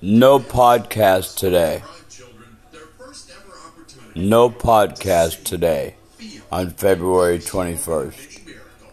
[0.00, 1.82] No podcast today.
[4.14, 5.94] No podcast today
[6.50, 8.41] on February 21st.